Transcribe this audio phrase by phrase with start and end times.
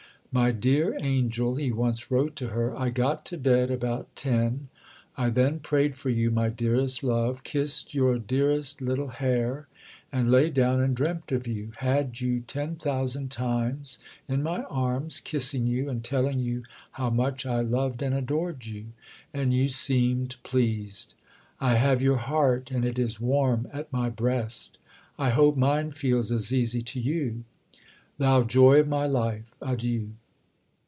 [0.33, 4.69] "My dear Angel," he once wrote to her, "I got to bed about ten.
[5.17, 9.67] I then prayed for you, my dearest love, kissed your dearest little hair,
[10.09, 13.97] and lay down and dreamt of you, had you ten thousand times
[14.29, 18.85] in my arms, kissing you and telling you how much I loved and adored you,
[19.33, 21.13] and you seemed pleased....
[21.59, 24.77] I have your heart, and it is warm at my breast.
[25.19, 27.43] I hope mine feels as easy to you.
[28.17, 30.11] Thou joy of my life, adieu!"